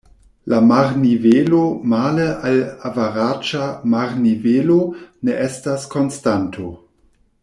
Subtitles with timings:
[0.51, 1.59] La marnivelo
[1.91, 2.57] male al
[2.89, 4.79] averaĝa marnivelo
[5.29, 6.67] ne estas konstanto.